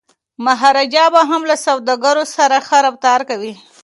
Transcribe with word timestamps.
مهاراجا 0.45 1.05
به 1.13 1.21
هم 1.29 1.41
له 1.49 1.55
سوداګرو 1.65 2.23
سره 2.35 2.57
ښه 2.67 2.77
رفتار 2.85 3.19
کوي. 3.29 3.53